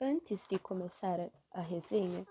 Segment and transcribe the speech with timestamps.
[0.00, 2.26] Antes de começar a resenha,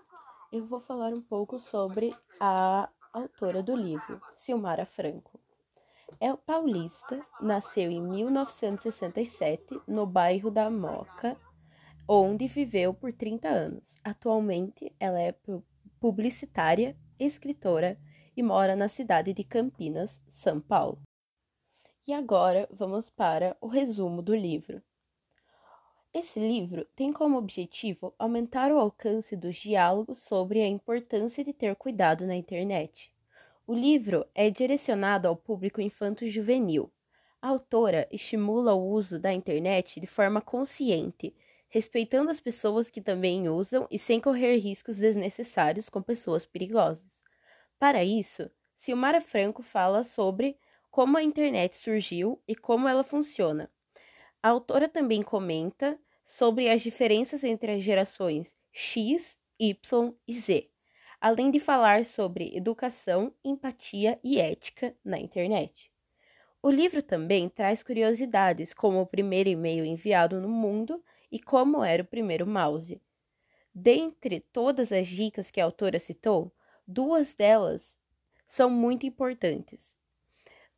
[0.52, 5.40] eu vou falar um pouco sobre a autora do livro, Silmara Franco.
[6.20, 11.38] É paulista, nasceu em 1967 no bairro da Moca,
[12.06, 13.96] onde viveu por 30 anos.
[14.04, 15.34] Atualmente, ela é
[15.98, 17.98] publicitária, escritora
[18.36, 21.00] e mora na cidade de Campinas, São Paulo.
[22.06, 24.82] E agora vamos para o resumo do livro.
[26.16, 31.74] Esse livro tem como objetivo aumentar o alcance dos diálogos sobre a importância de ter
[31.74, 33.12] cuidado na internet.
[33.66, 36.88] O livro é direcionado ao público infanto-juvenil.
[37.42, 41.34] A autora estimula o uso da internet de forma consciente,
[41.68, 47.10] respeitando as pessoas que também usam e sem correr riscos desnecessários com pessoas perigosas.
[47.76, 50.56] Para isso, Silmara Franco fala sobre
[50.92, 53.68] como a internet surgiu e como ela funciona.
[54.40, 60.70] A autora também comenta sobre as diferenças entre as gerações X, Y e Z,
[61.20, 65.92] além de falar sobre educação, empatia e ética na internet.
[66.62, 72.02] O livro também traz curiosidades, como o primeiro e-mail enviado no mundo e como era
[72.02, 73.00] o primeiro mouse.
[73.74, 76.52] Dentre todas as dicas que a autora citou,
[76.86, 77.94] duas delas
[78.46, 79.94] são muito importantes.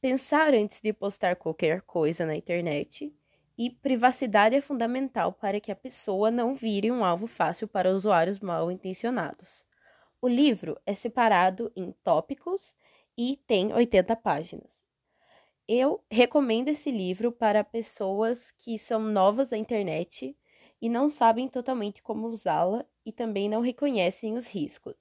[0.00, 3.14] Pensar antes de postar qualquer coisa na internet
[3.58, 8.38] e privacidade é fundamental para que a pessoa não vire um alvo fácil para usuários
[8.38, 9.64] mal intencionados.
[10.20, 12.74] O livro é separado em tópicos
[13.16, 14.68] e tem 80 páginas.
[15.68, 20.36] Eu recomendo esse livro para pessoas que são novas na internet
[20.80, 24.94] e não sabem totalmente como usá-la e também não reconhecem os riscos.